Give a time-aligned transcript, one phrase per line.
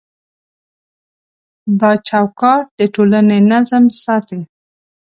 [1.79, 4.41] دا چوکاټ د ټولنې نظم ساتي.